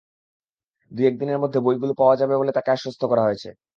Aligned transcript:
দুই-এক 0.91 1.15
দিনের 1.19 1.41
মধ্যে 1.43 1.59
বইগুলো 1.65 1.93
পাওয়া 1.97 2.15
যাবে 2.21 2.35
বলে 2.37 2.51
তাঁকে 2.53 2.69
আশ্বস্ত 2.71 3.01
করা 3.11 3.25
হয়েছে। 3.27 3.49